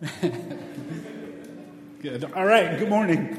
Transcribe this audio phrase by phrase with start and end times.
[2.00, 2.24] Good.
[2.34, 2.78] All right.
[2.78, 3.38] Good morning.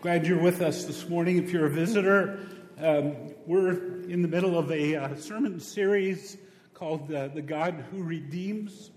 [0.00, 1.36] Glad you're with us this morning.
[1.36, 2.40] If you're a visitor,
[2.78, 3.14] um,
[3.44, 6.38] we're in the middle of a uh, sermon series
[6.72, 8.90] called uh, The God Who Redeems.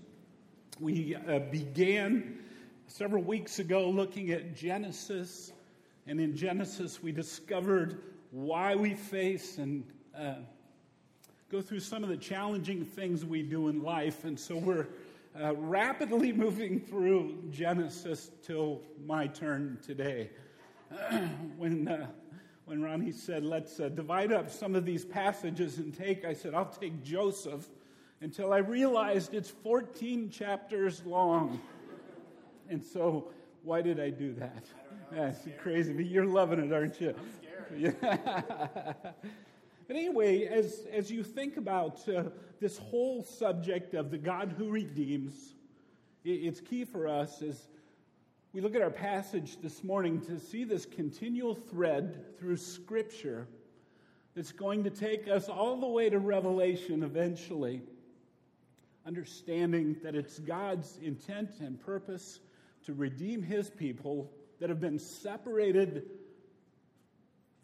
[0.80, 2.38] We uh, began
[2.86, 5.52] several weeks ago looking at Genesis,
[6.06, 9.84] and in Genesis, we discovered why we face and
[10.18, 10.36] uh,
[11.50, 14.24] go through some of the challenging things we do in life.
[14.24, 14.86] And so we're
[15.42, 20.30] uh, rapidly moving through Genesis till my turn today.
[21.56, 22.06] when, uh,
[22.64, 26.54] when Ronnie said, let's uh, divide up some of these passages and take, I said,
[26.54, 27.66] I'll take Joseph
[28.20, 31.60] until I realized it's 14 chapters long.
[32.68, 33.28] and so,
[33.62, 34.64] why did I do that?
[35.12, 37.14] That's crazy, but you're loving it, aren't you?
[37.16, 37.94] I'm scared.
[39.88, 42.24] But anyway, as, as you think about uh,
[42.60, 45.54] this whole subject of the God who redeems,
[46.24, 47.68] it, it's key for us as
[48.52, 53.48] we look at our passage this morning to see this continual thread through Scripture
[54.34, 57.80] that's going to take us all the way to Revelation eventually,
[59.06, 62.40] understanding that it's God's intent and purpose
[62.84, 64.30] to redeem His people
[64.60, 66.10] that have been separated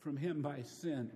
[0.00, 1.10] from Him by sin.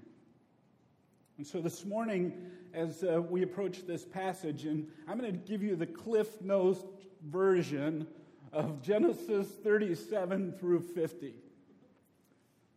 [1.39, 2.33] And so this morning,
[2.75, 6.81] as uh, we approach this passage, and I'm going to give you the Cliff Notes
[7.25, 8.08] version
[8.53, 11.36] of Genesis 37 through 50.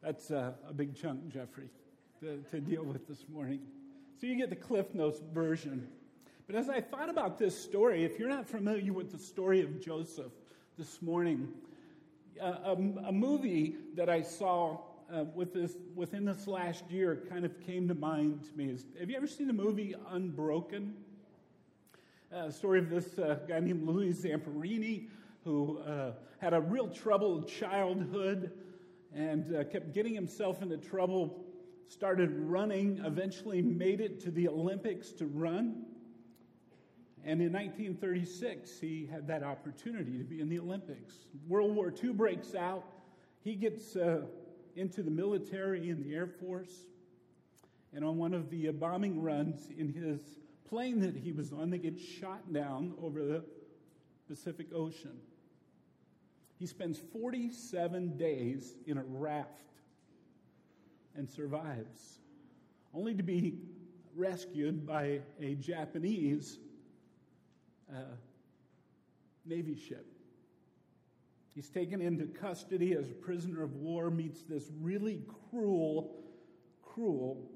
[0.04, 1.70] That's uh, a big chunk, Jeffrey,
[2.20, 3.62] to, to deal with this morning.
[4.20, 5.88] So you get the Cliff Notes version.
[6.46, 9.84] But as I thought about this story, if you're not familiar with the story of
[9.84, 10.34] Joseph
[10.78, 11.48] this morning,
[12.40, 12.72] uh, a,
[13.08, 14.82] a movie that I saw
[15.14, 18.70] uh, with this, within this last year kind of came to mind to me.
[18.70, 20.94] Is, have you ever seen the movie Unbroken?
[22.34, 25.08] Uh, story of this uh, guy named Louis Zamperini
[25.44, 28.52] who uh, had a real troubled childhood
[29.14, 31.44] and uh, kept getting himself into trouble,
[31.88, 35.84] started running, eventually made it to the Olympics to run.
[37.24, 41.14] And in 1936, he had that opportunity to be in the Olympics.
[41.48, 42.86] World War II breaks out.
[43.44, 44.22] He gets uh,
[44.76, 46.74] into the military and the Air Force.
[47.94, 50.22] And on one of the bombing runs in his
[50.70, 53.44] plane that he was on, they get shot down over the
[54.28, 55.18] Pacific Ocean.
[56.58, 59.50] He spends 47 days in a raft
[61.16, 62.20] and survives,
[62.94, 63.58] only to be
[64.16, 66.60] rescued by a Japanese
[67.92, 68.16] uh,
[69.46, 70.11] Navy ship.
[71.54, 76.24] He's taken into custody as a prisoner of war, meets this really cruel,
[76.82, 77.50] cruel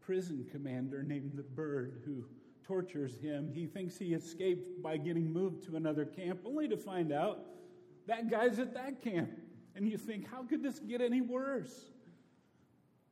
[0.00, 2.24] prison commander named the Bird who
[2.62, 3.50] tortures him.
[3.52, 7.40] He thinks he escaped by getting moved to another camp, only to find out
[8.06, 9.30] that guy's at that camp.
[9.74, 11.90] And you think, how could this get any worse?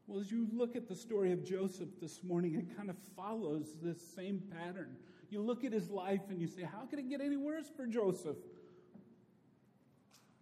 [0.07, 3.75] Well, as you look at the story of Joseph this morning, it kind of follows
[3.83, 4.97] this same pattern.
[5.31, 7.87] You look at his life and you say, how could it get any worse for
[7.87, 8.37] Joseph?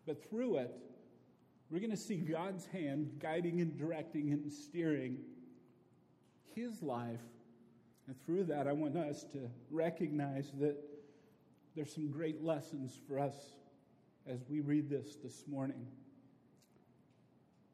[0.06, 0.74] But through it,
[1.70, 5.18] we're going to see God's hand guiding and directing and steering
[6.54, 7.22] his life.
[8.06, 10.76] And through that, I want us to recognize that
[11.74, 13.34] there's some great lessons for us
[14.26, 15.86] as we read this this morning.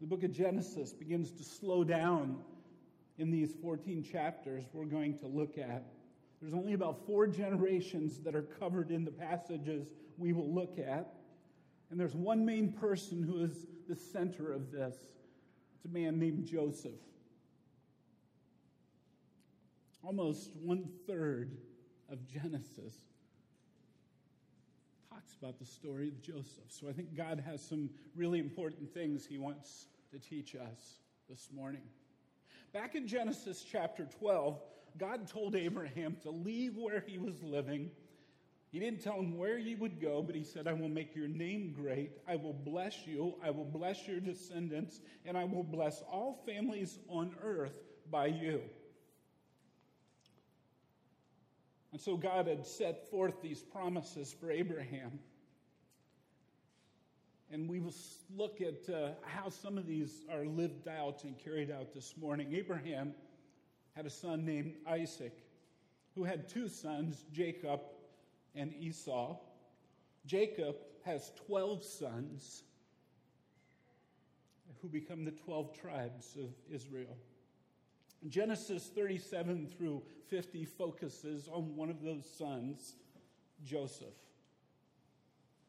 [0.01, 2.39] The book of Genesis begins to slow down
[3.19, 5.85] in these 14 chapters we're going to look at.
[6.41, 11.20] There's only about four generations that are covered in the passages we will look at.
[11.91, 14.95] And there's one main person who is the center of this.
[15.75, 16.93] It's a man named Joseph.
[20.03, 21.57] Almost one third
[22.11, 22.95] of Genesis
[25.11, 26.69] talks about the story of Joseph.
[26.69, 31.49] So I think God has some really important things he wants to teach us this
[31.53, 31.83] morning.
[32.73, 34.61] Back in Genesis chapter 12,
[34.97, 37.91] God told Abraham to leave where he was living
[38.73, 41.27] he didn't tell him where he would go, but he said, I will make your
[41.27, 42.13] name great.
[42.29, 43.35] I will bless you.
[43.43, 47.75] I will bless your descendants, and I will bless all families on earth
[48.11, 48.61] by you.
[51.91, 55.19] And so God had set forth these promises for Abraham.
[57.51, 57.95] And we will
[58.37, 62.55] look at uh, how some of these are lived out and carried out this morning.
[62.55, 63.15] Abraham
[63.97, 65.37] had a son named Isaac,
[66.15, 67.81] who had two sons, Jacob
[68.55, 69.37] and Esau.
[70.27, 72.63] Jacob has 12 sons
[74.81, 77.17] who become the 12 tribes of Israel.
[78.29, 82.95] Genesis 37 through 50 focuses on one of those sons,
[83.65, 84.09] Joseph.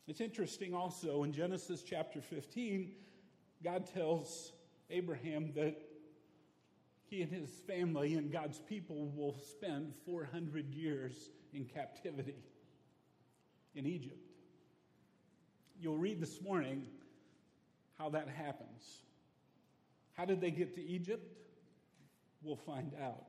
[0.07, 2.91] It's interesting also in Genesis chapter 15,
[3.63, 4.51] God tells
[4.89, 5.77] Abraham that
[7.05, 12.43] he and his family and God's people will spend 400 years in captivity
[13.75, 14.27] in Egypt.
[15.79, 16.83] You'll read this morning
[17.97, 19.03] how that happens.
[20.13, 21.25] How did they get to Egypt?
[22.43, 23.27] We'll find out.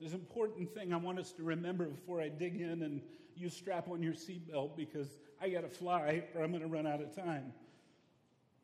[0.00, 3.00] There's an important thing I want us to remember before I dig in and
[3.36, 6.86] you strap on your seatbelt because I got to fly or I'm going to run
[6.86, 7.52] out of time.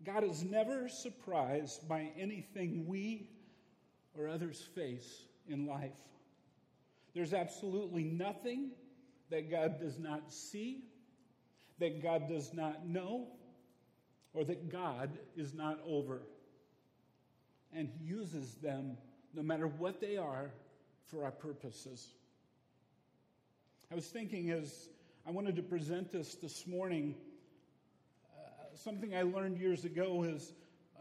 [0.04, 3.28] God is never surprised by anything we
[4.16, 5.92] or others face in life.
[7.14, 8.70] There's absolutely nothing
[9.30, 10.84] that God does not see,
[11.78, 13.28] that God does not know,
[14.32, 16.22] or that God is not over.
[17.72, 18.96] And He uses them,
[19.34, 20.50] no matter what they are,
[21.08, 22.06] for our purposes.
[23.90, 24.88] I was thinking as
[25.26, 27.14] I wanted to present this this morning,
[28.36, 30.52] uh, something I learned years ago is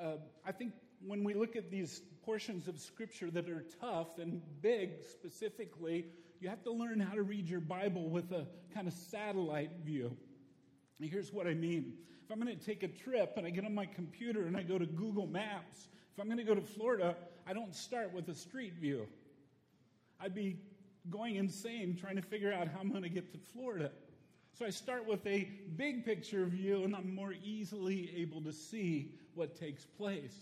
[0.01, 0.73] uh, I think
[1.05, 6.05] when we look at these portions of Scripture that are tough and big specifically,
[6.43, 10.13] you have to learn how to read your Bible with a kind of satellite view.
[10.99, 11.93] And here's what I mean.
[12.25, 14.63] If I'm going to take a trip and I get on my computer and I
[14.63, 17.15] go to Google Maps, if I'm going to go to Florida,
[17.47, 19.07] I don't start with a street view.
[20.19, 20.57] I'd be
[21.09, 23.89] going insane trying to figure out how I'm going to get to Florida.
[24.51, 29.13] So I start with a big picture view and I'm more easily able to see
[29.33, 30.35] what takes place.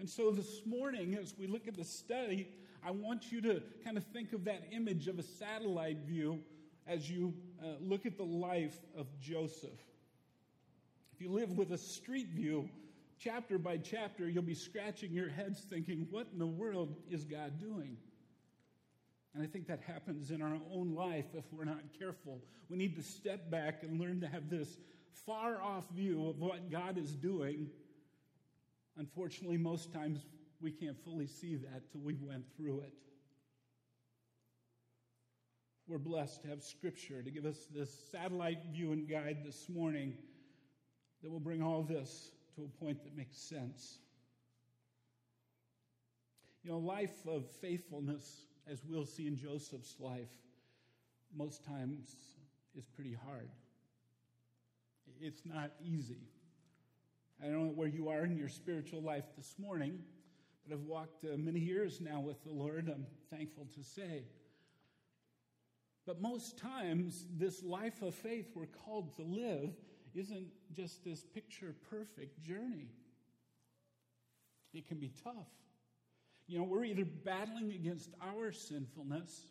[0.00, 2.48] And so this morning, as we look at the study,
[2.84, 6.40] I want you to kind of think of that image of a satellite view
[6.86, 9.70] as you uh, look at the life of Joseph.
[11.12, 12.68] If you live with a street view,
[13.18, 17.58] chapter by chapter, you'll be scratching your heads thinking, what in the world is God
[17.58, 17.96] doing?
[19.34, 22.40] And I think that happens in our own life if we're not careful.
[22.68, 24.78] We need to step back and learn to have this
[25.26, 27.68] far off view of what God is doing.
[28.96, 30.24] Unfortunately, most times
[30.60, 32.92] we can't fully see that till we went through it.
[35.86, 40.14] We're blessed to have Scripture to give us this satellite view and guide this morning
[41.22, 43.98] that will bring all this to a point that makes sense.
[46.62, 50.28] You know, life of faithfulness as we'll see in Joseph's life,
[51.34, 52.14] most times
[52.76, 53.48] is pretty hard.
[55.20, 56.28] It's not easy.
[57.42, 60.00] I don't know where you are in your spiritual life this morning,
[60.72, 64.24] I've walked uh, many years now with the Lord, I'm thankful to say.
[66.06, 69.70] But most times, this life of faith we're called to live
[70.14, 72.88] isn't just this picture perfect journey.
[74.72, 75.48] It can be tough.
[76.46, 79.46] You know, we're either battling against our sinfulness,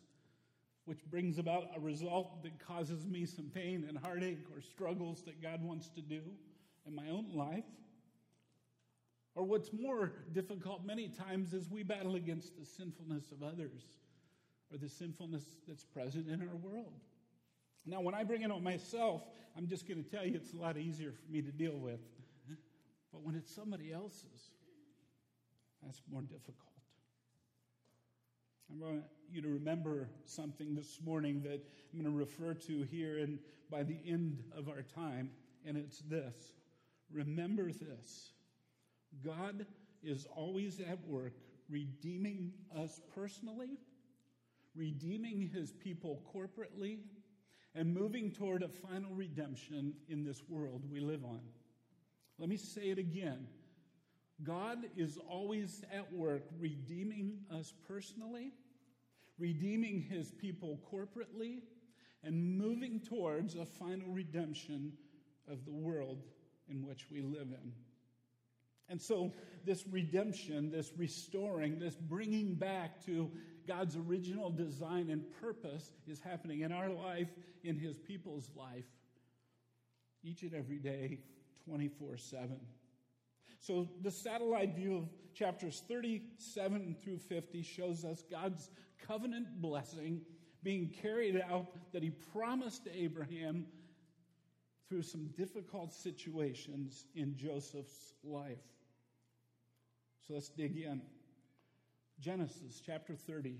[0.84, 5.40] which brings about a result that causes me some pain and heartache or struggles that
[5.40, 6.22] God wants to do
[6.86, 7.64] in my own life.
[9.38, 13.84] Or what's more difficult many times is we battle against the sinfulness of others
[14.72, 16.92] or the sinfulness that's present in our world.
[17.86, 19.22] Now, when I bring it on myself,
[19.56, 22.00] I'm just going to tell you it's a lot easier for me to deal with.
[23.12, 24.50] But when it's somebody else's,
[25.84, 26.56] that's more difficult.
[28.68, 33.18] I want you to remember something this morning that I'm going to refer to here
[33.18, 33.38] and
[33.70, 35.30] by the end of our time,
[35.64, 36.54] and it's this.
[37.12, 38.32] Remember this
[39.24, 39.66] God
[40.02, 41.34] is always at work
[41.68, 43.78] redeeming us personally,
[44.74, 46.98] redeeming his people corporately,
[47.74, 51.40] and moving toward a final redemption in this world we live on.
[52.38, 53.46] Let me say it again.
[54.42, 58.52] God is always at work redeeming us personally,
[59.38, 61.58] redeeming his people corporately,
[62.22, 64.92] and moving towards a final redemption
[65.50, 66.22] of the world
[66.68, 67.72] in which we live in.
[68.88, 69.32] And so,
[69.64, 73.30] this redemption, this restoring, this bringing back to
[73.66, 77.28] God's original design and purpose is happening in our life,
[77.64, 78.86] in His people's life,
[80.22, 81.20] each and every day,
[81.66, 82.58] 24 7.
[83.60, 88.70] So, the satellite view of chapters 37 through 50 shows us God's
[89.06, 90.22] covenant blessing
[90.62, 93.66] being carried out that He promised Abraham
[94.88, 98.58] through some difficult situations in Joseph's life.
[100.28, 101.00] So, let's dig in.
[102.20, 103.56] Genesis chapter 30,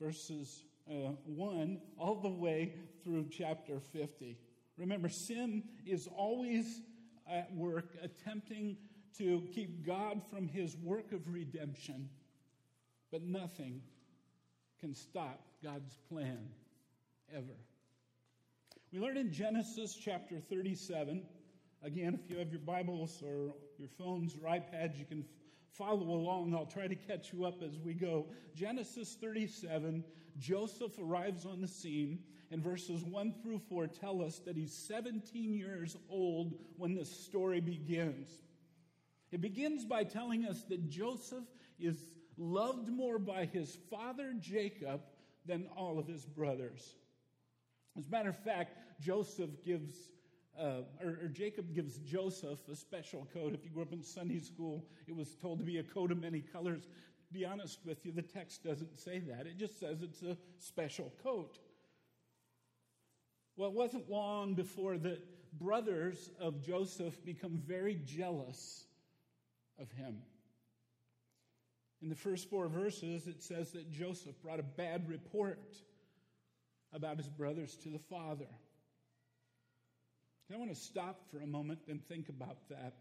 [0.00, 2.74] verses uh, 1 all the way
[3.04, 4.36] through chapter 50.
[4.76, 6.80] Remember, sin is always
[7.30, 8.76] at work attempting
[9.18, 12.08] to keep God from his work of redemption,
[13.12, 13.80] but nothing
[14.80, 16.48] can stop God's plan
[17.32, 17.56] ever.
[18.92, 21.22] We learn in Genesis chapter 37.
[21.84, 25.24] Again, if you have your Bibles or your phones or iPads, you can
[25.72, 26.54] follow along.
[26.54, 28.26] I'll try to catch you up as we go.
[28.54, 30.04] Genesis 37,
[30.38, 32.18] Joseph arrives on the scene,
[32.50, 37.60] and verses 1 through 4 tell us that he's 17 years old when this story
[37.60, 38.28] begins.
[39.32, 41.44] It begins by telling us that Joseph
[41.78, 41.96] is
[42.38, 45.00] loved more by his father Jacob
[45.46, 46.94] than all of his brothers.
[47.98, 49.92] As a matter of fact, Joseph gives,
[50.60, 53.54] uh, or, or, Jacob gives Joseph a special coat.
[53.54, 56.20] If you grew up in Sunday school, it was told to be a coat of
[56.20, 56.88] many colors.
[57.32, 59.46] Be honest with you, the text doesn't say that.
[59.46, 61.58] It just says it's a special coat.
[63.56, 65.18] Well, it wasn't long before the
[65.58, 68.84] brothers of Joseph become very jealous
[69.78, 70.16] of him.
[72.02, 75.76] In the first four verses, it says that Joseph brought a bad report
[76.92, 78.46] about his brothers to the father.
[80.52, 82.94] I want to stop for a moment and think about that.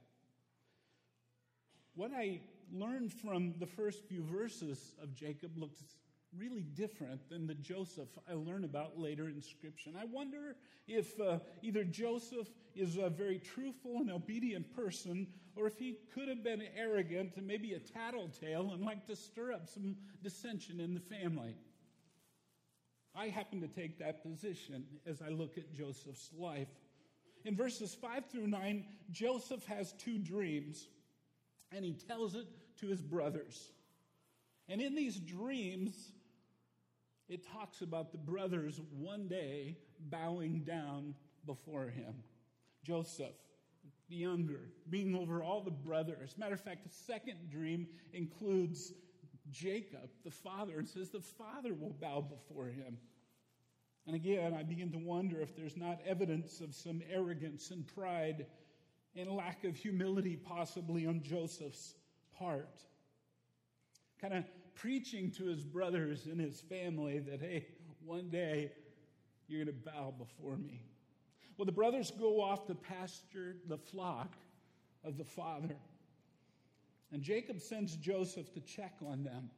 [1.94, 2.42] What I
[2.74, 5.80] learned from the first few verses of Jacob looks
[6.38, 9.92] really different than the Joseph I learn about later in Scripture.
[9.98, 10.56] I wonder
[10.88, 16.28] if uh, either Joseph is a very truthful and obedient person, or if he could
[16.28, 20.94] have been arrogant and maybe a tattletale and like to stir up some dissension in
[20.94, 21.56] the family.
[23.16, 26.68] I happen to take that position as I look at Joseph's life.
[27.46, 30.88] In verses 5 through 9, Joseph has two dreams,
[31.72, 32.48] and he tells it
[32.80, 33.72] to his brothers.
[34.68, 36.12] And in these dreams,
[37.30, 41.14] it talks about the brothers one day bowing down
[41.46, 42.16] before him.
[42.84, 43.36] Joseph,
[44.10, 46.36] the younger, being over all the brothers.
[46.38, 48.92] Matter of fact, the second dream includes
[49.52, 52.98] Jacob, the father, and says the father will bow before him.
[54.07, 58.45] And again, I begin to wonder if there's not evidence of some arrogance and pride
[59.15, 61.95] and lack of humility, possibly on Joseph's
[62.38, 62.83] part.
[64.21, 64.43] Kind of
[64.75, 67.65] preaching to his brothers and his family that, hey,
[68.03, 68.71] one day
[69.47, 70.81] you're going to bow before me.
[71.57, 74.33] Well, the brothers go off to pasture the flock
[75.03, 75.77] of the father.
[77.12, 79.50] And Jacob sends Joseph to check on them.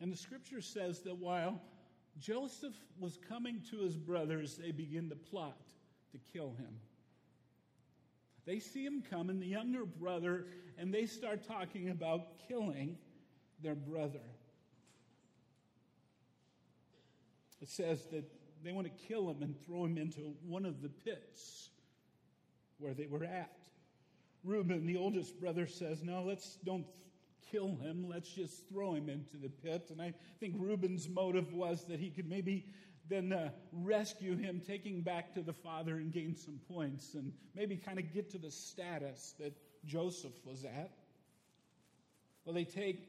[0.00, 1.60] And the scripture says that while
[2.18, 5.56] Joseph was coming to his brothers, they begin to plot
[6.12, 6.80] to kill him.
[8.46, 10.46] They see him coming, the younger brother,
[10.78, 12.96] and they start talking about killing
[13.62, 14.24] their brother.
[17.60, 18.24] It says that
[18.64, 21.70] they want to kill him and throw him into one of the pits
[22.78, 23.52] where they were at.
[24.44, 26.86] Reuben, the oldest brother, says, No, let's don't
[27.50, 28.06] kill him.
[28.08, 29.88] Let's just throw him into the pit.
[29.90, 32.66] And I think Reuben's motive was that he could maybe
[33.08, 37.76] then uh, rescue him, taking back to the father and gain some points, and maybe
[37.76, 39.54] kind of get to the status that
[39.86, 40.90] Joseph was at.
[42.44, 43.08] Well, they take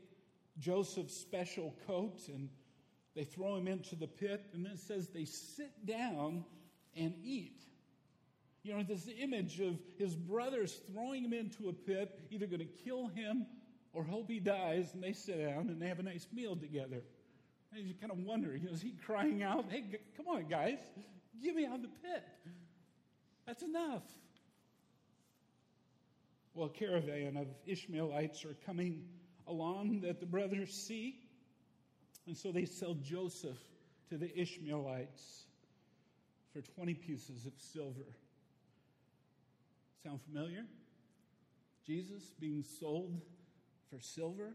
[0.57, 2.49] Joseph's special coat and
[3.15, 6.45] they throw him into the pit, and then it says they sit down
[6.95, 7.63] and eat.
[8.63, 12.65] You know, this image of his brothers throwing him into a pit, either going to
[12.65, 13.45] kill him
[13.93, 17.01] or hope he dies, and they sit down and they have a nice meal together.
[17.73, 20.45] And you kind of wonder, you know, is he crying out, hey, g- come on,
[20.47, 20.79] guys,
[21.41, 22.23] get me out of the pit?
[23.45, 24.03] That's enough.
[26.53, 29.03] Well, a caravan of Ishmaelites are coming
[29.47, 31.15] along that the brothers see,
[32.27, 33.57] and so they sell Joseph
[34.09, 35.45] to the Ishmaelites
[36.53, 38.15] for 20 pieces of silver.
[40.03, 40.65] Sound familiar?
[41.85, 43.21] Jesus being sold
[43.89, 44.53] for silver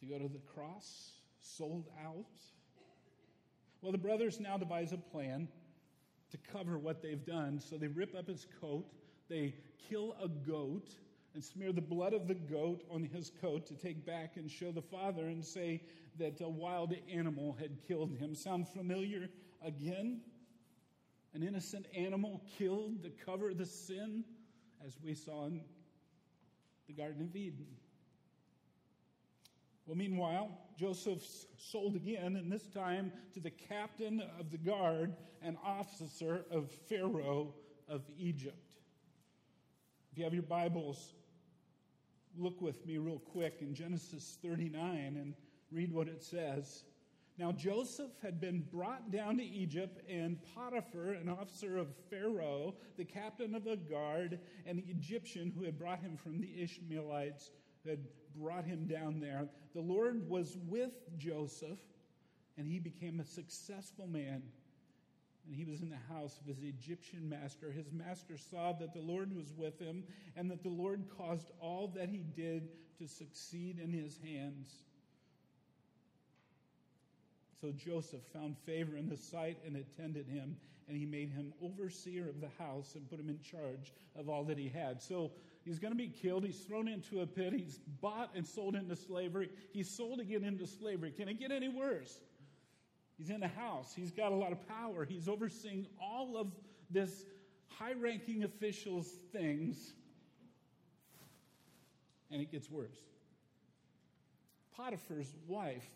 [0.00, 2.24] to go to the cross, sold out.
[3.80, 5.48] Well, the brothers now devise a plan
[6.30, 7.60] to cover what they've done.
[7.60, 8.86] So they rip up his coat,
[9.28, 9.54] they
[9.88, 10.88] kill a goat,
[11.34, 14.70] and smear the blood of the goat on his coat to take back and show
[14.70, 15.82] the father and say
[16.18, 18.34] that a wild animal had killed him.
[18.34, 19.28] Sound familiar
[19.64, 20.20] again?
[21.34, 24.24] An innocent animal killed to cover the sin,
[24.86, 25.60] as we saw in
[26.86, 27.66] the Garden of Eden.
[29.86, 35.58] Well, meanwhile, Joseph's sold again, and this time to the captain of the guard, an
[35.62, 37.54] officer of Pharaoh
[37.88, 38.56] of Egypt.
[40.10, 41.12] If you have your Bibles,
[42.38, 45.34] look with me real quick in Genesis 39 and
[45.70, 46.84] read what it says.
[47.36, 53.04] Now, Joseph had been brought down to Egypt, and Potiphar, an officer of Pharaoh, the
[53.04, 57.50] captain of the guard, and the Egyptian who had brought him from the Ishmaelites,
[57.84, 59.48] had brought him down there.
[59.74, 61.80] The Lord was with Joseph,
[62.56, 64.42] and he became a successful man.
[65.46, 67.70] And he was in the house of his Egyptian master.
[67.72, 70.04] His master saw that the Lord was with him,
[70.36, 74.84] and that the Lord caused all that he did to succeed in his hands.
[77.60, 80.56] So Joseph found favor in the sight and attended him,
[80.88, 84.44] and he made him overseer of the house and put him in charge of all
[84.44, 85.00] that he had.
[85.00, 85.30] So
[85.64, 86.44] he's going to be killed.
[86.44, 87.52] He's thrown into a pit.
[87.52, 89.50] He's bought and sold into slavery.
[89.72, 91.12] He's sold again into slavery.
[91.12, 92.18] Can it get any worse?
[93.16, 93.94] He's in a house.
[93.94, 95.04] He's got a lot of power.
[95.04, 96.48] He's overseeing all of
[96.90, 97.24] this
[97.68, 99.94] high ranking officials' things.
[102.30, 102.98] And it gets worse.
[104.76, 105.88] Potiphar's wife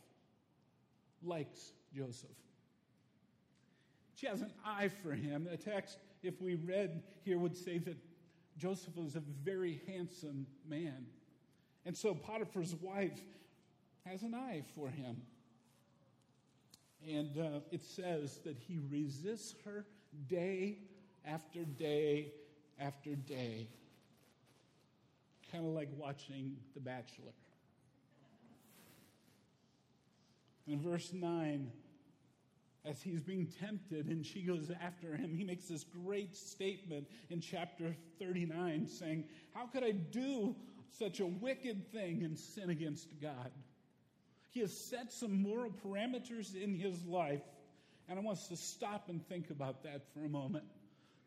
[1.23, 2.31] likes Joseph.
[4.15, 5.47] She has an eye for him.
[5.51, 7.97] The text, if we read here, would say that
[8.57, 11.07] Joseph was a very handsome man.
[11.87, 13.21] And so Potiphar's wife
[14.05, 15.23] has an eye for him.
[17.07, 19.87] And uh, it says that he resists her
[20.29, 20.79] day
[21.25, 22.33] after day
[22.81, 23.69] after day.
[25.53, 27.33] Kind of like watching The Bachelor.
[30.69, 31.73] In verse 9,
[32.85, 37.41] as he's being tempted and she goes after him, he makes this great statement in
[37.41, 40.55] chapter 39 saying, How could I do
[40.99, 43.51] such a wicked thing and sin against God?
[44.51, 47.43] He has set some moral parameters in his life,
[48.09, 50.65] and I want us to stop and think about that for a moment.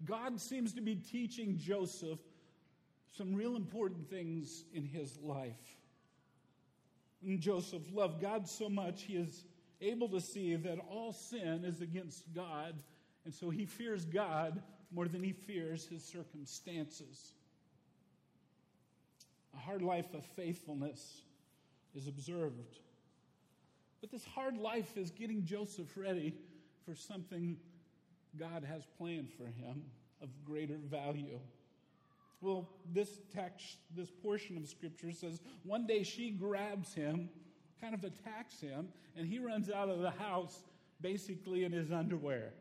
[0.06, 2.20] God seems to be teaching Joseph
[3.18, 5.81] some real important things in his life.
[7.40, 9.44] Joseph loved God so much, he is
[9.80, 12.76] able to see that all sin is against God,
[13.26, 14.62] and so he fears God
[14.92, 17.34] more than he fears his circumstances.
[19.56, 21.22] A hard life of faithfulness
[21.96, 22.80] is observed.
[24.00, 26.34] But this hard life is getting Joseph ready
[26.86, 27.58] for something
[28.40, 29.84] God has planned for him
[30.22, 31.40] of greater value.
[32.42, 37.30] Well, this text, this portion of scripture says one day she grabs him,
[37.80, 40.64] kind of attacks him, and he runs out of the house
[41.02, 42.54] basically in his underwear.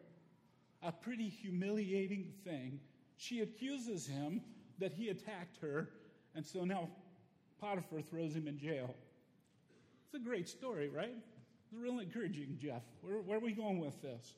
[0.82, 2.80] A pretty humiliating thing.
[3.16, 4.42] She accuses him
[4.78, 5.88] that he attacked her,
[6.34, 6.88] and so now
[7.60, 8.94] Potiphar throws him in jail.
[10.06, 11.14] It's a great story, right?
[11.14, 12.82] It's real encouraging, Jeff.
[13.02, 14.34] Where, where are we going with this?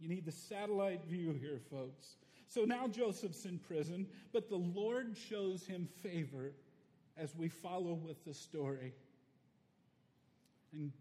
[0.00, 2.16] You need the satellite view here, folks.
[2.48, 6.52] So now Joseph's in prison, but the Lord shows him favor
[7.16, 8.94] as we follow with the story.
[10.72, 10.92] And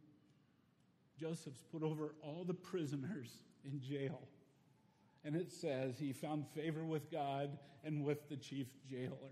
[1.20, 3.30] Joseph's put over all the prisoners
[3.64, 4.28] in jail.
[5.24, 9.32] And it says he found favor with God and with the chief jailer.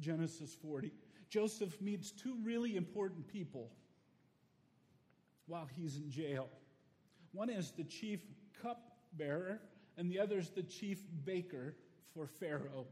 [0.00, 0.92] Genesis 40.
[1.30, 3.70] Joseph meets two really important people
[5.46, 6.48] while he's in jail.
[7.32, 8.20] One is the chief
[8.62, 9.60] cupbearer
[9.98, 11.74] and the other is the chief baker
[12.14, 12.86] for Pharaoh.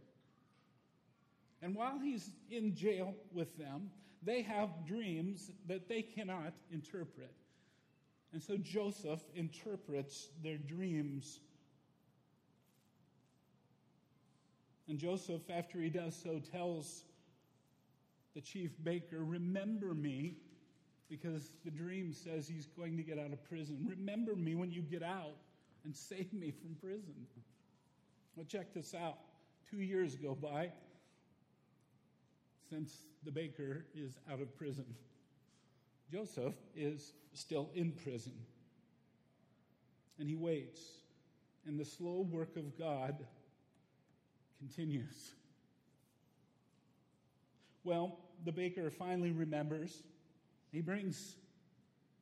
[1.62, 3.90] And while he's in jail with them,
[4.22, 7.32] they have dreams that they cannot interpret.
[8.32, 11.38] And so Joseph interprets their dreams.
[14.88, 17.04] And Joseph, after he does so, tells
[18.34, 20.34] the chief baker, Remember me,
[21.08, 23.86] because the dream says he's going to get out of prison.
[23.88, 25.36] Remember me when you get out
[25.86, 27.14] and save me from prison.
[28.34, 29.18] Well, check this out.
[29.70, 30.70] Two years go by
[32.68, 32.92] since
[33.24, 34.84] the baker is out of prison.
[36.12, 38.32] Joseph is still in prison.
[40.18, 40.80] And he waits.
[41.66, 43.24] And the slow work of God
[44.58, 45.32] continues.
[47.84, 50.02] Well, the baker finally remembers.
[50.72, 51.36] He brings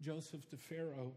[0.00, 1.12] Joseph to Pharaoh.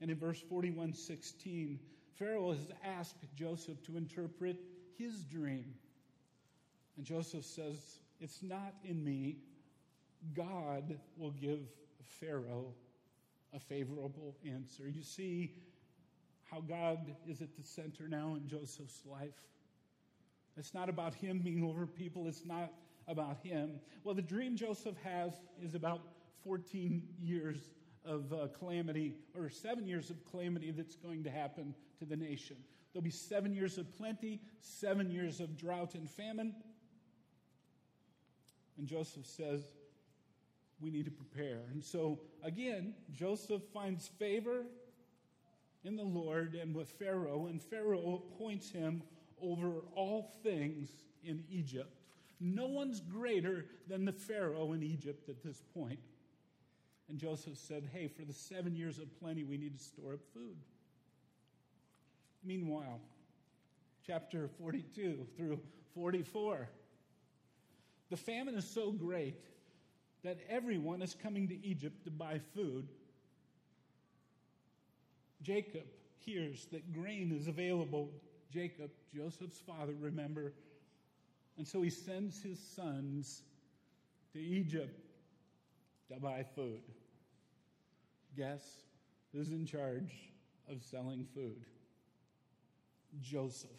[0.00, 1.78] And in verse 41 16,
[2.18, 4.56] Pharaoh has asked Joseph to interpret
[4.96, 5.74] his dream.
[6.96, 9.38] And Joseph says, It's not in me.
[10.34, 11.60] God will give
[12.20, 12.74] Pharaoh
[13.54, 14.88] a favorable answer.
[14.88, 15.54] You see
[16.50, 19.34] how God is at the center now in Joseph's life.
[20.56, 22.72] It's not about him being over people, it's not
[23.08, 23.80] about him.
[24.04, 25.32] Well, the dream Joseph has
[25.62, 26.00] is about
[26.44, 27.70] 14 years
[28.04, 32.56] of uh, calamity, or seven years of calamity that's going to happen to the nation.
[32.92, 36.54] There'll be seven years of plenty, seven years of drought and famine.
[38.78, 39.62] And Joseph says,
[40.80, 41.60] we need to prepare.
[41.72, 44.64] And so, again, Joseph finds favor
[45.84, 49.02] in the Lord and with Pharaoh, and Pharaoh appoints him
[49.42, 50.88] over all things
[51.24, 52.00] in Egypt.
[52.40, 55.98] No one's greater than the Pharaoh in Egypt at this point.
[57.10, 60.20] And Joseph said, Hey, for the seven years of plenty, we need to store up
[60.32, 60.56] food.
[62.44, 63.00] Meanwhile,
[64.06, 65.58] chapter 42 through
[65.92, 66.68] 44,
[68.10, 69.44] the famine is so great
[70.22, 72.86] that everyone is coming to Egypt to buy food.
[75.42, 75.86] Jacob
[76.24, 78.12] hears that grain is available.
[78.52, 80.52] Jacob, Joseph's father, remember.
[81.58, 83.42] And so he sends his sons
[84.32, 84.96] to Egypt
[86.12, 86.82] to buy food.
[88.36, 88.62] Guess
[89.32, 90.12] who's in charge
[90.70, 91.64] of selling food?
[93.20, 93.70] Joseph.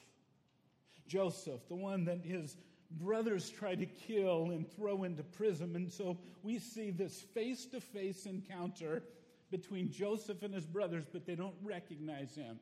[1.08, 2.58] Joseph, the one that his
[3.00, 5.76] brothers try to kill and throw into prison.
[5.76, 9.04] And so we see this face to face encounter
[9.50, 12.60] between Joseph and his brothers, but they don't recognize him.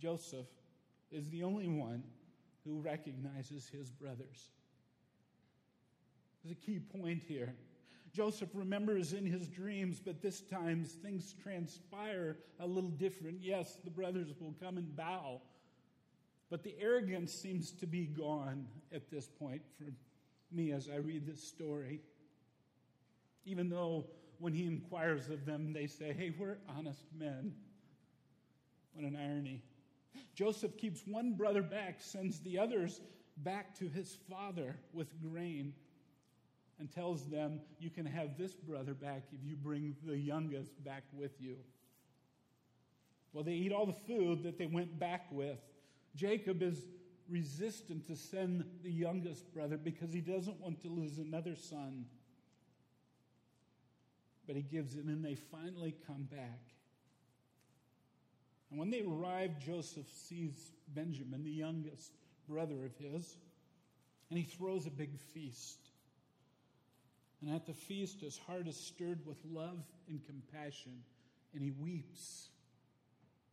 [0.00, 0.46] Joseph
[1.10, 2.02] is the only one
[2.64, 4.50] who recognizes his brothers.
[6.42, 7.54] There's a key point here.
[8.12, 13.38] Joseph remembers in his dreams, but this time things transpire a little different.
[13.40, 15.40] Yes, the brothers will come and bow,
[16.50, 19.92] but the arrogance seems to be gone at this point for
[20.50, 22.00] me as I read this story.
[23.44, 24.06] Even though
[24.38, 27.54] when he inquires of them, they say, Hey, we're honest men.
[28.94, 29.62] What an irony.
[30.34, 33.00] Joseph keeps one brother back, sends the others
[33.38, 35.72] back to his father with grain,
[36.80, 41.04] and tells them, You can have this brother back if you bring the youngest back
[41.12, 41.56] with you.
[43.32, 45.58] Well, they eat all the food that they went back with.
[46.16, 46.78] Jacob is
[47.28, 52.06] resistant to send the youngest brother because he doesn't want to lose another son.
[54.46, 56.60] But he gives it, and they finally come back.
[58.70, 62.10] And when they arrive, Joseph sees Benjamin, the youngest
[62.48, 63.36] brother of his,
[64.30, 65.79] and he throws a big feast.
[67.40, 71.02] And at the feast, his heart is stirred with love and compassion,
[71.54, 72.48] and he weeps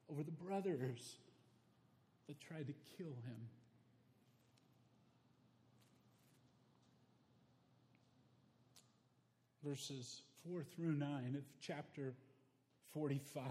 [0.10, 1.18] over the brothers
[2.28, 3.48] that tried to kill him.
[9.64, 12.14] Verses 4 through 9 of chapter
[12.94, 13.44] 45.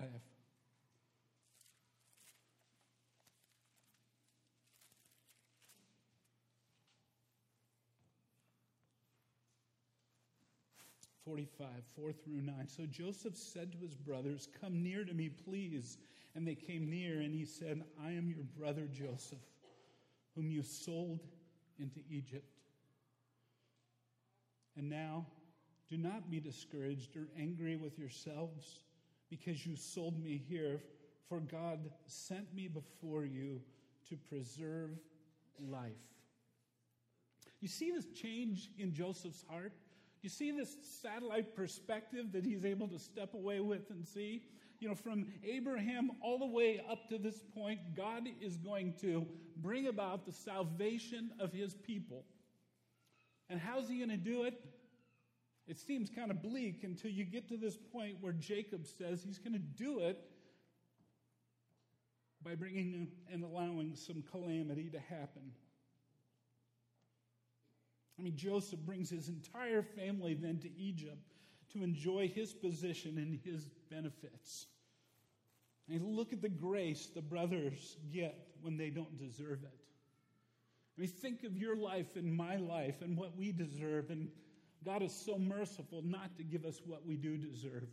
[11.26, 12.54] 45, 4 through 9.
[12.68, 15.98] So Joseph said to his brothers, Come near to me, please.
[16.34, 19.38] And they came near, and he said, I am your brother Joseph,
[20.34, 21.20] whom you sold
[21.80, 22.44] into Egypt.
[24.76, 25.26] And now,
[25.88, 28.80] do not be discouraged or angry with yourselves
[29.30, 30.80] because you sold me here,
[31.28, 33.60] for God sent me before you
[34.08, 34.90] to preserve
[35.58, 35.92] life.
[37.60, 39.72] You see this change in Joseph's heart?
[40.26, 44.42] You see this satellite perspective that he's able to step away with and see?
[44.80, 49.24] You know, from Abraham all the way up to this point, God is going to
[49.58, 52.24] bring about the salvation of his people.
[53.50, 54.64] And how's he going to do it?
[55.68, 59.38] It seems kind of bleak until you get to this point where Jacob says he's
[59.38, 60.18] going to do it
[62.42, 65.52] by bringing and allowing some calamity to happen.
[68.18, 71.18] I mean, Joseph brings his entire family then to Egypt
[71.72, 74.66] to enjoy his position and his benefits.
[75.88, 79.74] And look at the grace the brothers get when they don't deserve it.
[80.96, 84.10] I mean, think of your life and my life and what we deserve.
[84.10, 84.28] And
[84.84, 87.88] God is so merciful not to give us what we do deserve.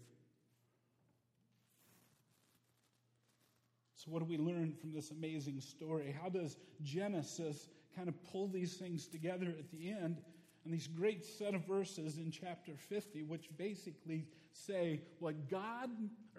[3.96, 6.16] So, what do we learn from this amazing story?
[6.22, 10.22] How does Genesis kind of pull these things together at the end?
[10.66, 15.90] And these great set of verses in chapter 50, which basically say what God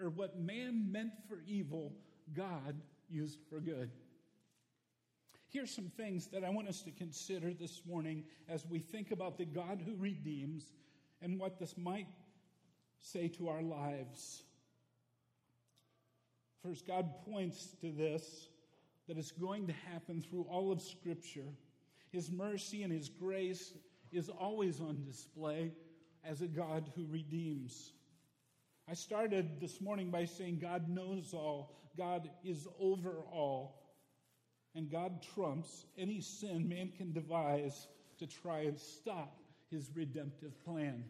[0.01, 1.93] or what man meant for evil,
[2.35, 2.75] God
[3.09, 3.91] used for good.
[5.49, 9.37] Here's some things that I want us to consider this morning as we think about
[9.37, 10.73] the God who redeems
[11.21, 12.07] and what this might
[12.99, 14.43] say to our lives.
[16.63, 18.47] First, God points to this
[19.07, 21.53] that it's going to happen through all of Scripture.
[22.11, 23.73] His mercy and His grace
[24.11, 25.71] is always on display
[26.23, 27.91] as a God who redeems.
[28.89, 33.81] I started this morning by saying God knows all, God is over all,
[34.75, 37.87] and God trumps any sin man can devise
[38.19, 39.39] to try and stop
[39.69, 41.03] his redemptive plan.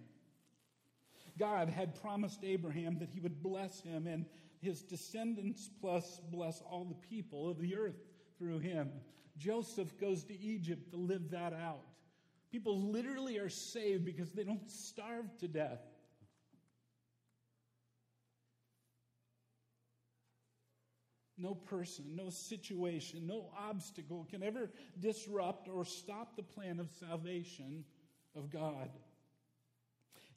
[1.38, 4.26] God had promised Abraham that he would bless him and
[4.62, 8.00] his descendants plus bless all the people of the earth
[8.38, 8.90] through him.
[9.38, 11.86] Joseph goes to Egypt to live that out.
[12.52, 15.82] People literally are saved because they don't starve to death.
[21.38, 27.84] No person, no situation, no obstacle can ever disrupt or stop the plan of salvation
[28.36, 28.90] of God.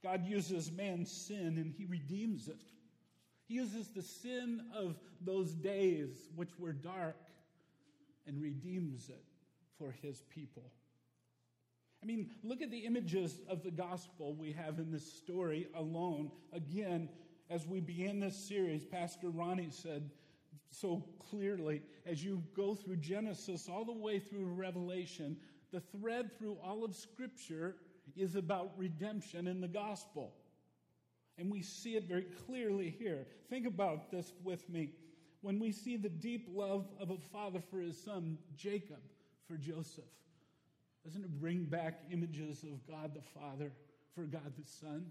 [0.02, 2.60] God uses man's sin and he redeems it.
[3.48, 7.16] He uses the sin of those days which were dark
[8.26, 9.24] and redeems it
[9.78, 10.70] for his people.
[12.02, 16.30] I mean, look at the images of the gospel we have in this story alone.
[16.52, 17.08] Again,
[17.50, 20.10] as we begin this series, Pastor Ronnie said
[20.70, 25.38] so clearly as you go through Genesis all the way through Revelation,
[25.72, 27.76] the thread through all of Scripture
[28.14, 30.34] is about redemption in the gospel.
[31.38, 33.26] And we see it very clearly here.
[33.48, 34.90] Think about this with me.
[35.40, 38.98] When we see the deep love of a father for his son, Jacob
[39.46, 40.04] for Joseph,
[41.04, 43.72] doesn't it bring back images of God the Father
[44.14, 45.06] for God the Son?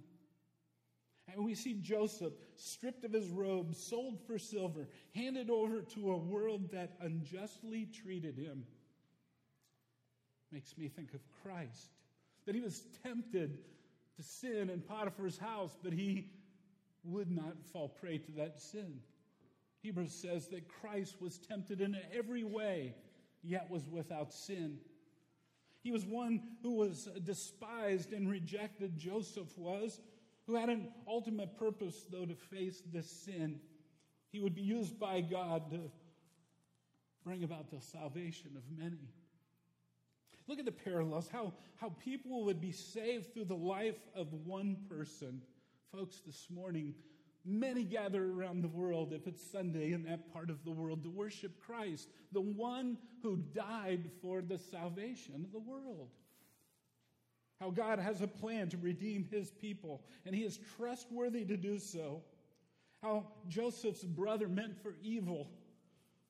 [1.34, 6.18] And we see Joseph stripped of his robe, sold for silver, handed over to a
[6.18, 8.66] world that unjustly treated him.
[10.52, 11.90] Makes me think of Christ.
[12.46, 13.58] That he was tempted
[14.18, 16.30] to sin in Potiphar's house, but he
[17.04, 19.00] would not fall prey to that sin.
[19.82, 22.96] Hebrews says that Christ was tempted in every way,
[23.44, 24.80] yet was without sin.
[25.84, 30.02] He was one who was despised and rejected, Joseph was
[30.48, 33.60] who had an ultimate purpose, though, to face this sin.
[34.32, 35.92] He would be used by God to
[37.24, 39.10] bring about the salvation of many.
[40.48, 44.78] Look at the parallels, how, how people would be saved through the life of one
[44.90, 45.42] person.
[45.92, 46.94] Folks, this morning,
[47.44, 51.10] many gather around the world, if it's Sunday in that part of the world, to
[51.10, 56.10] worship Christ, the one who died for the salvation of the world.
[57.60, 61.80] How God has a plan to redeem his people, and he is trustworthy to do
[61.80, 62.22] so.
[63.02, 65.50] How Joseph's brother meant for evil,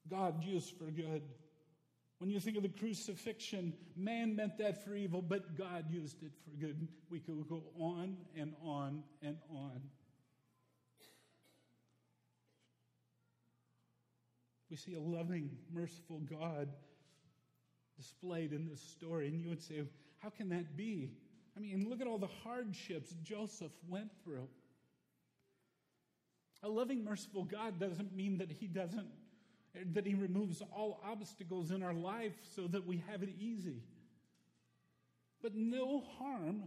[0.10, 1.22] God used for good.
[2.20, 6.32] When you think of the crucifixion, man meant that for evil, but God used it
[6.44, 6.88] for good.
[7.12, 9.82] We could go on and on and on.
[14.70, 16.70] We see a loving, merciful God
[17.96, 19.28] displayed in this story.
[19.28, 19.84] And you would say,
[20.18, 21.12] how can that be?
[21.56, 24.48] I mean, look at all the hardships Joseph went through.
[26.64, 29.08] A loving, merciful God doesn't mean that he doesn't,
[29.94, 33.84] that he removes all obstacles in our life so that we have it easy.
[35.42, 36.64] But no harm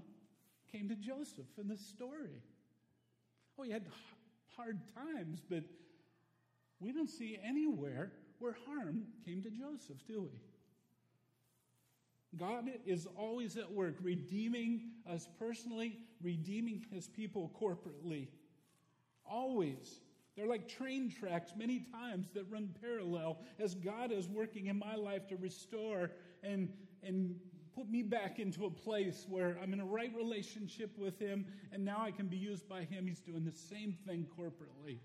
[0.71, 2.43] came to Joseph in this story.
[3.59, 3.85] Oh, he had
[4.57, 5.65] hard times, but
[6.79, 10.41] we don't see anywhere where harm came to Joseph, do we?
[12.39, 18.29] God is always at work, redeeming us personally, redeeming his people corporately.
[19.29, 20.01] Always.
[20.41, 24.95] They're like train tracks many times that run parallel as God is working in my
[24.95, 26.71] life to restore and,
[27.03, 27.37] and
[27.77, 31.85] put me back into a place where I'm in a right relationship with Him and
[31.85, 33.07] now I can be used by Him.
[33.07, 35.01] He's doing the same thing corporately.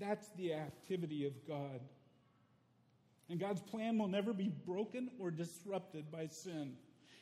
[0.00, 1.80] That's the activity of God.
[3.30, 6.72] And God's plan will never be broken or disrupted by sin.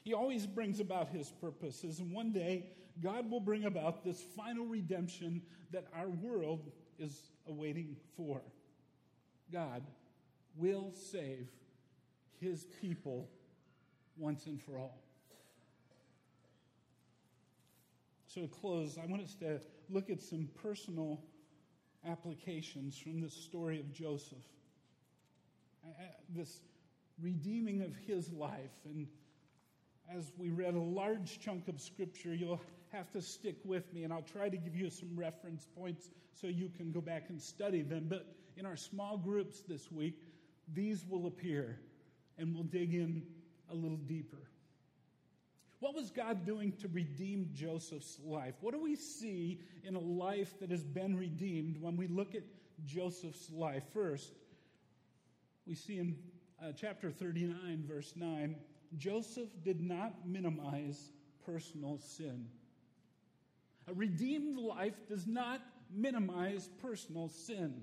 [0.02, 2.64] He always brings about his purposes, and one day
[3.02, 8.40] God will bring about this final redemption that our world is awaiting for.
[9.52, 9.82] God
[10.56, 11.48] will save
[12.40, 13.28] his people
[14.16, 15.00] once and for all.
[18.26, 21.20] So, to close, I want us to look at some personal
[22.06, 24.44] applications from this story of Joseph
[26.34, 26.60] this
[27.20, 28.72] redeeming of his life.
[28.84, 29.06] And
[30.14, 32.60] as we read a large chunk of scripture, you'll
[32.94, 36.46] have to stick with me, and I'll try to give you some reference points so
[36.46, 38.06] you can go back and study them.
[38.08, 38.26] But
[38.56, 40.14] in our small groups this week,
[40.72, 41.78] these will appear,
[42.38, 43.24] and we'll dig in
[43.70, 44.38] a little deeper.
[45.80, 48.54] What was God doing to redeem Joseph's life?
[48.60, 52.44] What do we see in a life that has been redeemed when we look at
[52.86, 53.82] Joseph's life?
[53.92, 54.32] First,
[55.66, 56.16] we see in
[56.62, 58.56] uh, chapter 39, verse 9,
[58.96, 61.10] Joseph did not minimize
[61.44, 62.46] personal sin.
[63.88, 65.60] A redeemed life does not
[65.92, 67.82] minimize personal sin.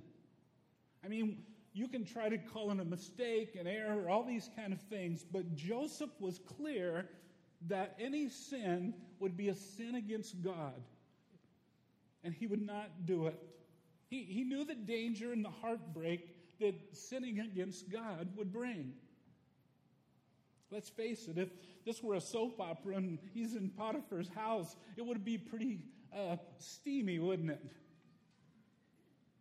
[1.03, 4.73] I mean, you can try to call it a mistake, an error, all these kind
[4.73, 7.07] of things, but Joseph was clear
[7.67, 10.81] that any sin would be a sin against God,
[12.23, 13.39] and he would not do it.
[14.09, 16.27] He, he knew the danger and the heartbreak
[16.59, 18.93] that sinning against God would bring.
[20.71, 21.49] Let's face it, if
[21.85, 25.79] this were a soap opera and he's in Potiphar's house, it would be pretty
[26.15, 27.63] uh, steamy, wouldn't it?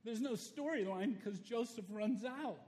[0.05, 2.61] There's no storyline because Joseph runs out.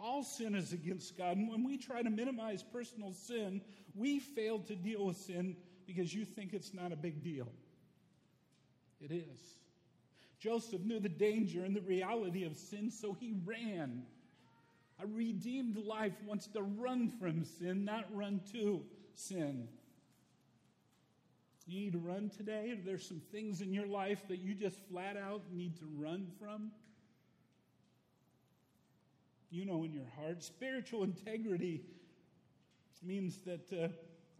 [0.00, 1.36] All sin is against God.
[1.36, 3.60] And when we try to minimize personal sin,
[3.94, 5.56] we fail to deal with sin
[5.86, 7.48] because you think it's not a big deal.
[9.00, 9.38] It is.
[10.38, 14.04] Joseph knew the danger and the reality of sin, so he ran.
[15.00, 18.82] A redeemed life wants to run from sin, not run to
[19.14, 19.68] sin.
[21.66, 22.78] You need to run today?
[22.82, 26.70] There's some things in your life that you just flat out need to run from?
[29.50, 30.42] You know in your heart.
[30.42, 31.82] Spiritual integrity
[33.02, 33.88] means that uh,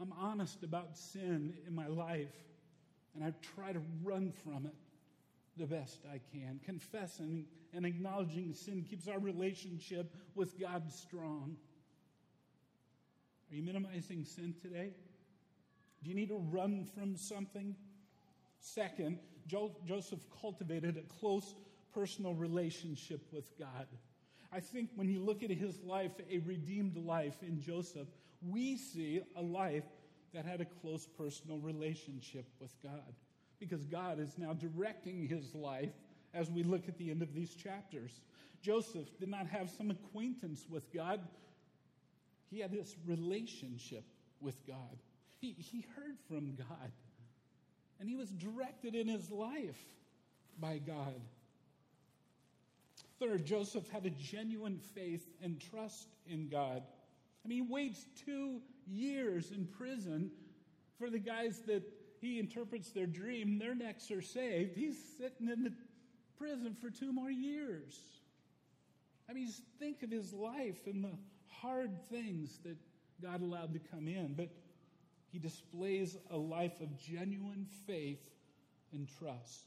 [0.00, 2.34] I'm honest about sin in my life
[3.14, 4.74] and I try to run from it
[5.56, 6.60] the best I can.
[6.64, 11.56] Confessing and acknowledging sin keeps our relationship with God strong.
[13.50, 14.92] Are you minimizing sin today?
[16.02, 17.74] Do you need to run from something?
[18.60, 21.54] Second, jo- Joseph cultivated a close
[21.94, 23.86] personal relationship with God.
[24.52, 28.08] I think when you look at his life, a redeemed life in Joseph,
[28.46, 29.84] we see a life
[30.32, 33.14] that had a close personal relationship with God
[33.58, 35.90] because God is now directing his life
[36.38, 38.20] as we look at the end of these chapters.
[38.62, 41.20] Joseph did not have some acquaintance with God,
[42.50, 44.04] he had this relationship
[44.40, 44.98] with God.
[45.40, 46.92] He, he heard from God,
[48.00, 49.78] and he was directed in his life
[50.58, 51.20] by God.
[53.20, 56.82] Third, Joseph had a genuine faith and trust in God.
[57.44, 60.30] I mean, he waits two years in prison
[60.98, 61.82] for the guys that
[62.20, 64.76] he interprets their dream, their necks are saved.
[64.76, 65.72] He's sitting in the
[66.38, 68.00] prison for two more years.
[69.28, 69.48] I mean,
[69.78, 71.16] think of his life and the
[71.48, 72.76] hard things that
[73.22, 74.34] God allowed to come in.
[74.34, 74.48] But
[75.30, 78.30] he displays a life of genuine faith
[78.92, 79.64] and trust.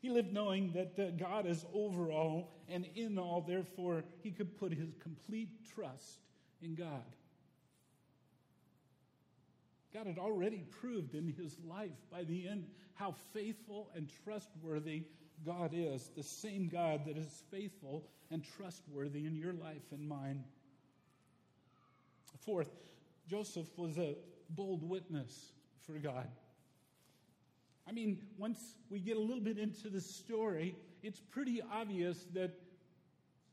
[0.00, 4.58] He lived knowing that uh, God is over all and in all, therefore, he could
[4.58, 6.18] put his complete trust
[6.60, 7.04] in God.
[9.94, 15.04] God had already proved in his life by the end how faithful and trustworthy
[15.44, 20.44] God is, the same God that is faithful and trustworthy in your life and mine.
[22.40, 22.70] Fourth,
[23.28, 24.14] Joseph was a
[24.50, 25.52] bold witness
[25.86, 26.28] for God.
[27.86, 28.58] I mean, once
[28.90, 32.52] we get a little bit into the story, it's pretty obvious that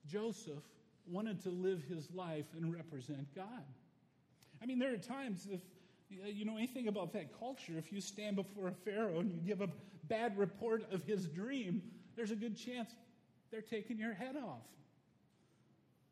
[0.07, 0.63] Joseph
[1.07, 3.63] wanted to live his life and represent God.
[4.61, 5.61] I mean, there are times if
[6.09, 9.61] you know anything about that culture, if you stand before a Pharaoh and you give
[9.61, 9.69] a
[10.09, 11.81] bad report of his dream,
[12.15, 12.89] there's a good chance
[13.51, 14.65] they're taking your head off.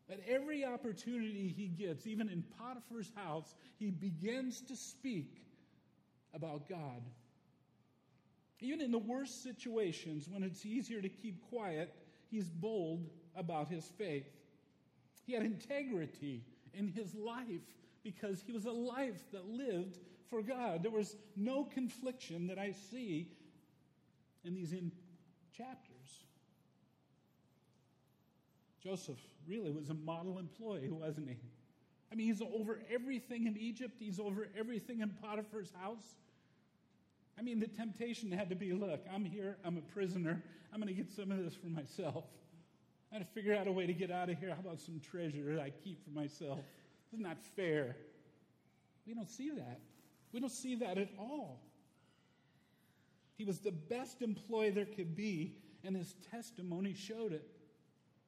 [0.09, 5.41] At every opportunity he gets, even in Potiphar's house, he begins to speak
[6.33, 7.01] about God.
[8.59, 11.93] Even in the worst situations, when it's easier to keep quiet,
[12.31, 14.25] he's bold about his faith.
[15.25, 17.45] He had integrity in his life
[18.03, 20.83] because he was a life that lived for God.
[20.83, 23.27] There was no confliction that I see
[24.43, 24.91] in these in
[25.55, 26.23] chapters.
[28.83, 31.37] Joseph really was a model employee, wasn't he?
[32.11, 36.15] I mean, he's over everything in Egypt, he's over everything in Potiphar's house.
[37.37, 40.41] I mean, the temptation had to be look, I'm here, I'm a prisoner,
[40.73, 42.23] I'm going to get some of this for myself.
[43.11, 44.49] I had to figure out a way to get out of here.
[44.49, 46.59] How about some treasure that I keep for myself?
[47.13, 47.95] Isn't fair.
[49.05, 49.79] We don't see that.
[50.33, 51.61] We don't see that at all.
[53.37, 57.47] He was the best employee there could be, and his testimony showed it,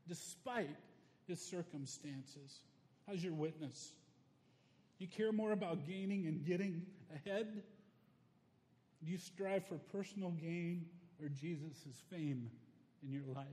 [0.07, 0.77] despite
[1.27, 2.59] his circumstances.
[3.07, 3.91] How's your witness?
[4.99, 6.83] You care more about gaining and getting
[7.15, 7.63] ahead?
[9.03, 10.85] Do you strive for personal gain
[11.21, 12.51] or Jesus' fame
[13.03, 13.45] in your life?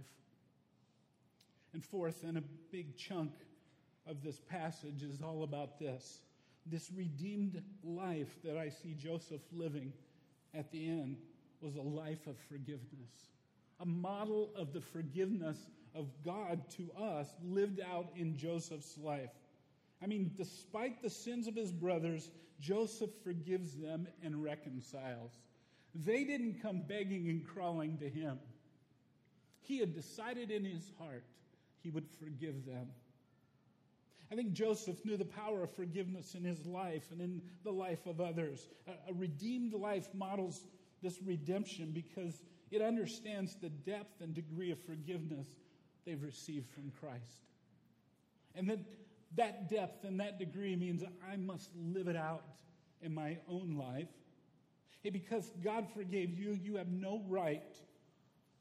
[1.72, 3.32] And fourth, and a big chunk
[4.06, 6.20] of this passage is all about this
[6.68, 9.92] this redeemed life that I see Joseph living
[10.52, 11.16] at the end
[11.66, 13.32] was a life of forgiveness,
[13.80, 15.58] a model of the forgiveness
[15.96, 19.32] of God to us lived out in Joseph's life.
[20.00, 25.32] I mean, despite the sins of his brothers, Joseph forgives them and reconciles.
[25.92, 28.38] They didn't come begging and crawling to him.
[29.62, 31.24] He had decided in his heart
[31.82, 32.86] he would forgive them.
[34.30, 38.06] I think Joseph knew the power of forgiveness in his life and in the life
[38.06, 38.68] of others.
[39.08, 40.62] A, redeemed life models
[41.06, 42.42] this redemption because
[42.72, 45.46] it understands the depth and degree of forgiveness
[46.04, 47.44] they've received from Christ.
[48.56, 48.80] And that,
[49.36, 52.56] that depth and that degree means I must live it out
[53.02, 54.08] in my own life.
[55.04, 57.76] Hey, because God forgave you, you have no right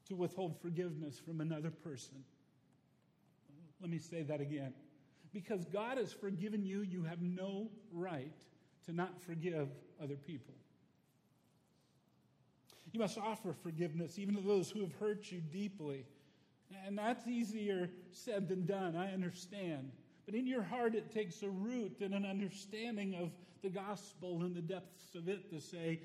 [0.08, 2.22] to withhold forgiveness from another person.
[3.80, 4.72] Let me say that again.
[5.32, 8.40] Because God has forgiven you, you have no right
[8.84, 9.68] to not forgive
[10.00, 10.54] other people.
[12.92, 16.06] You must offer forgiveness even to those who have hurt you deeply.
[16.86, 19.90] And that's easier said than done, I understand.
[20.24, 23.30] But in your heart, it takes a root and an understanding of
[23.62, 26.00] the gospel and the depths of it to say,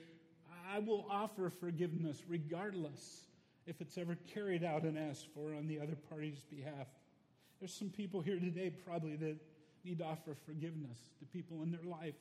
[0.72, 3.26] I will offer forgiveness regardless
[3.66, 6.88] if it's ever carried out and asked for on the other party's behalf.
[7.60, 9.38] There's some people here today probably that
[9.84, 12.16] need to offer forgiveness to people in their life.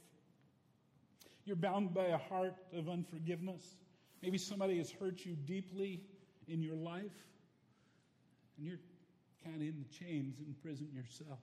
[1.45, 3.77] You're bound by a heart of unforgiveness.
[4.23, 6.03] Maybe somebody has hurt you deeply
[6.49, 7.27] in your life,
[8.57, 8.79] and you're
[9.45, 11.39] kind of in the chains in prison yourself.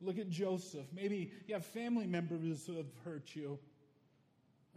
[0.00, 0.86] Look at Joseph.
[0.94, 3.58] Maybe you have family members who have hurt you.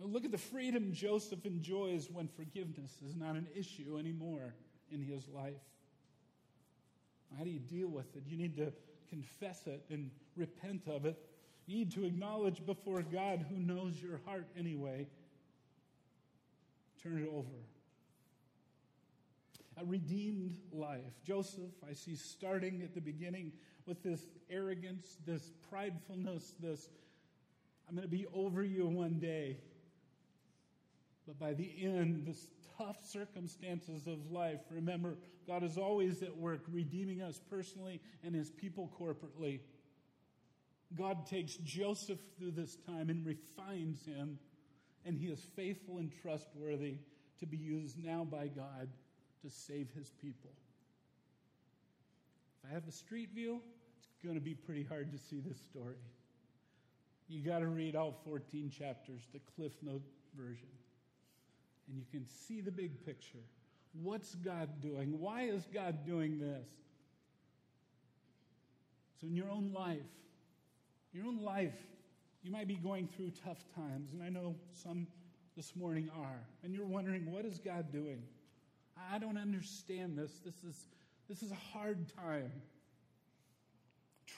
[0.02, 4.54] Look at the freedom Joseph enjoys when forgiveness is not an issue anymore
[4.92, 5.62] in his life.
[7.38, 8.24] How do you deal with it?
[8.26, 8.72] You need to
[9.10, 11.18] confess it and repent of it.
[11.68, 15.08] You need to acknowledge before God, who knows your heart anyway.
[17.04, 17.48] Turn it over.
[19.78, 21.14] A redeemed life.
[21.26, 23.54] Joseph, I see starting at the beginning
[23.86, 26.90] with this arrogance, this pridefulness, this
[27.90, 29.58] I'm going to be over you one day.
[31.26, 32.36] But by the end, the
[32.78, 38.52] tough circumstances of life, remember, God is always at work redeeming us personally and his
[38.52, 39.62] people corporately.
[40.96, 44.38] God takes Joseph through this time and refines him,
[45.10, 46.94] and he is faithful and trustworthy
[47.40, 48.88] to be used now by God
[49.42, 50.52] to save his people.
[52.54, 53.60] If I have a street view,
[53.98, 55.98] it's going to be pretty hard to see this story.
[57.28, 60.04] You got to read all 14 chapters, the Cliff Note
[60.38, 60.70] version,
[61.88, 63.40] and you can see the big picture.
[64.04, 65.20] What's God doing?
[65.20, 66.68] Why is God doing this?
[69.20, 69.98] So, in your own life,
[71.14, 71.74] your own life,
[72.44, 75.08] you might be going through tough times, and I know some
[75.56, 78.24] this morning are, and you're wondering, what is God doing?
[79.12, 80.32] I don't understand this.
[80.46, 80.86] This is,
[81.28, 82.52] this is a hard time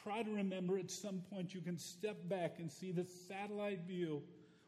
[0.04, 4.22] try to remember at some point you can step back and see the satellite view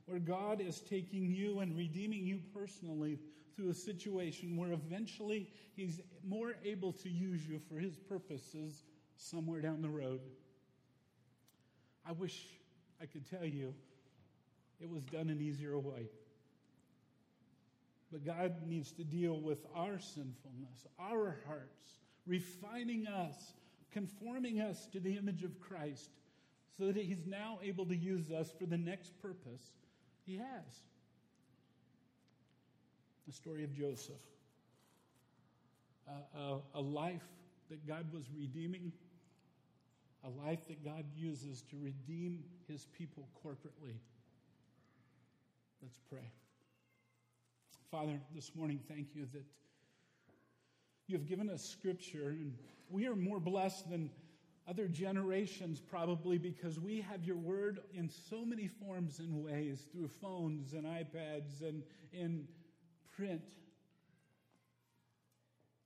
[0.06, 3.20] where God is taking you and redeeming you personally
[3.56, 8.84] through a situation where eventually He's more able to use you for His purposes
[9.16, 10.20] somewhere down the road.
[12.06, 12.46] I wish
[13.02, 13.74] I could tell you
[14.80, 16.08] it was done an easier way.
[18.12, 23.54] But God needs to deal with our sinfulness, our hearts, refining us
[23.94, 26.10] conforming us to the image of Christ
[26.78, 29.62] so that he's now able to use us for the next purpose
[30.26, 30.82] he has.
[33.28, 34.16] The story of Joseph.
[36.36, 37.24] A, a life
[37.70, 38.92] that God was redeeming,
[40.26, 43.96] a life that God uses to redeem his people corporately.
[45.82, 46.32] Let's pray.
[47.92, 49.44] Father, this morning, thank you that
[51.08, 52.54] you have given us scripture, and
[52.90, 54.10] we are more blessed than
[54.68, 60.08] other generations probably because we have your word in so many forms and ways through
[60.08, 61.84] phones and iPads and
[62.14, 62.48] in
[63.16, 63.42] print.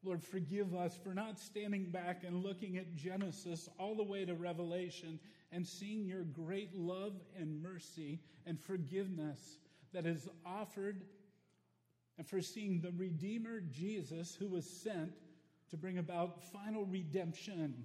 [0.03, 4.35] Lord, forgive us for not standing back and looking at Genesis all the way to
[4.35, 5.19] Revelation
[5.51, 9.59] and seeing your great love and mercy and forgiveness
[9.93, 11.01] that is offered
[12.17, 15.13] and for seeing the Redeemer Jesus who was sent
[15.69, 17.83] to bring about final redemption.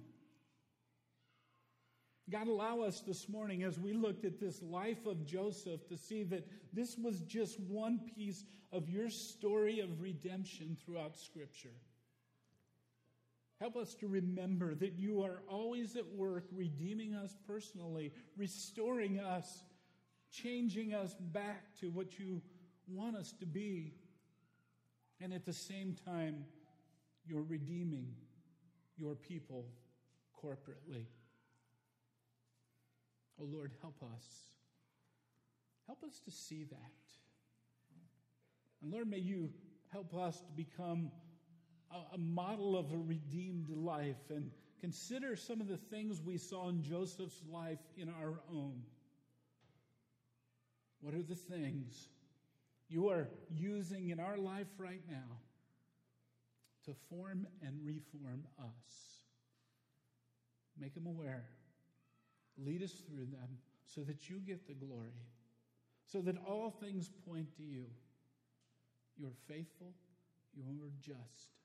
[2.29, 6.23] God, allow us this morning as we looked at this life of Joseph to see
[6.23, 11.75] that this was just one piece of your story of redemption throughout Scripture.
[13.63, 19.63] Help us to remember that you are always at work redeeming us personally, restoring us,
[20.29, 22.41] changing us back to what you
[22.89, 23.93] want us to be
[25.21, 26.43] and at the same time,
[27.25, 28.07] you're redeeming
[28.97, 29.67] your people
[30.43, 31.05] corporately.
[33.39, 34.25] Oh Lord, help us.
[35.87, 36.91] Help us to see that.
[38.81, 39.51] And Lord, may you
[39.93, 41.11] help us to become
[42.13, 46.83] a, model of a redeemed life and consider some of the things we saw in
[46.83, 48.81] Joseph's life in our own.
[51.01, 52.09] What are the things
[52.89, 55.37] you are using in our life right now
[56.85, 59.23] to form and reform us.
[60.79, 61.45] Make them aware.
[62.57, 65.25] Lead us through them so that you get the glory,
[66.05, 67.85] so that all things point to you.
[69.17, 69.93] You are faithful,
[70.55, 71.62] You are just.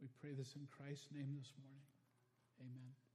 [0.00, 1.84] We pray this in Christ's name this morning.
[2.60, 3.05] Amen.